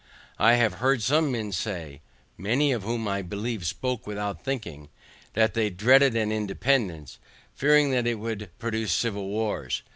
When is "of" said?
2.71-2.81